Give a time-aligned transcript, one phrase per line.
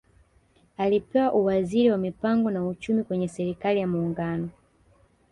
[0.77, 4.49] Alipewa uwaziri wa Mipango na Uchumi kwenye Serikali ya Muungano